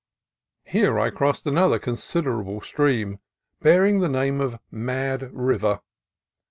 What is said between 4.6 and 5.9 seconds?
Mad River.